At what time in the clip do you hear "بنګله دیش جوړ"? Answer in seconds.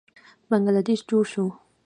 0.49-1.23